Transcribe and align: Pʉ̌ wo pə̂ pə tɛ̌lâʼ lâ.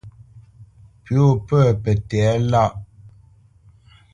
Pʉ̌ 1.03 1.15
wo 1.23 1.29
pə̂ 1.47 1.61
pə 1.83 1.91
tɛ̌lâʼ 2.09 2.41
lâ. 2.51 2.63